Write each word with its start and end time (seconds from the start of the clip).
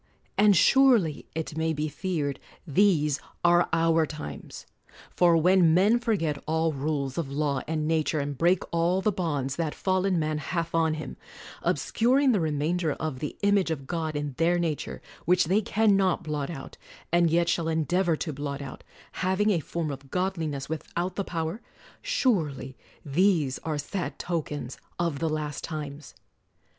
And 0.35 0.55
surely 0.57 1.27
it 1.35 1.55
may 1.55 1.73
be 1.73 1.87
feared, 1.87 2.39
these 2.65 3.19
are 3.45 3.69
our 3.71 4.07
times. 4.07 4.65
For 5.15 5.37
when 5.37 5.75
men 5.75 5.99
forget 5.99 6.43
all 6.47 6.73
rules 6.73 7.19
of 7.19 7.31
law 7.31 7.61
and 7.67 7.87
nature, 7.87 8.17
and 8.19 8.35
break 8.35 8.63
all 8.71 9.01
the 9.01 9.11
bonds 9.11 9.57
that 9.57 9.75
fallen 9.75 10.17
man 10.17 10.39
hath 10.39 10.73
on 10.73 10.95
him, 10.95 11.17
obscuring 11.61 12.31
the 12.31 12.39
remainder 12.39 12.93
of 12.93 13.19
the 13.19 13.37
image 13.43 13.69
of 13.69 13.85
God 13.85 14.15
in 14.15 14.33
their 14.39 14.57
nature, 14.57 15.03
which 15.25 15.45
they 15.45 15.61
can 15.61 15.95
not 15.95 16.23
blot 16.23 16.49
out, 16.49 16.79
and 17.11 17.29
yet 17.29 17.47
shall 17.47 17.67
endeavor 17.67 18.15
to 18.15 18.33
blot 18.33 18.59
out," 18.59 18.83
having 19.27 19.51
a 19.51 19.59
form 19.59 19.91
of 19.91 20.09
godliness 20.09 20.67
without 20.67 21.15
the 21.15 21.23
power,"— 21.23 21.61
surely 22.17 22.75
these 23.05 23.59
are 23.59 23.77
sad 23.77 24.17
tokens 24.17 24.79
of 24.97 25.19
the 25.19 25.29
last 25.29 25.63
times 25.63 26.15